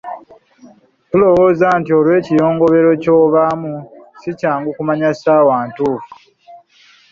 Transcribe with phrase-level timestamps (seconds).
[1.09, 3.73] Tulowooza nti olw’ekiyongobero ky’obaamu
[4.19, 6.13] si kyangu kumanya ssaawa ntuufu.